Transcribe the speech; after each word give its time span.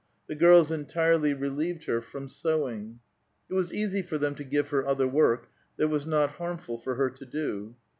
The 0.25 0.33
girls 0.33 0.71
entirely 0.71 1.35
relieved 1.35 1.83
her 1.83 2.01
from 2.01 2.27
sew 2.27 2.67
ing. 2.67 3.01
It 3.49 3.53
was 3.53 3.71
easy 3.71 4.01
for 4.01 4.17
them 4.17 4.33
to 4.33 4.43
give 4.43 4.69
her 4.69 4.83
other 4.87 5.07
work 5.07 5.49
that 5.77 5.89
was 5.89 6.07
not 6.07 6.31
harmful 6.37 6.79
for 6.79 6.95
her 6.95 7.11
to 7.11 7.25
do. 7.27 7.75